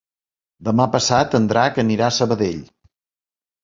[0.69, 2.69] Demà passat en Drac anirà a Sabadell.